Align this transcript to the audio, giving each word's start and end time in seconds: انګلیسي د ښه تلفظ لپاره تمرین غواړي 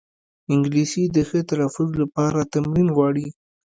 انګلیسي 0.53 1.03
د 1.15 1.17
ښه 1.27 1.39
تلفظ 1.49 1.89
لپاره 2.01 2.49
تمرین 2.53 2.87
غواړي 2.95 3.27